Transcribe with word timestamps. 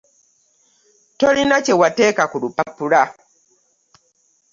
Tolina 1.19 1.55
kye 1.65 1.73
wateeka 1.81 2.23
ku 2.31 2.37
lupapula. 2.43 3.01